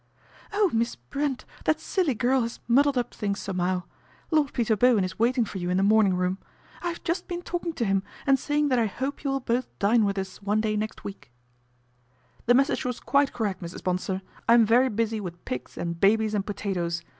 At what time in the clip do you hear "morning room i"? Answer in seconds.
5.83-6.87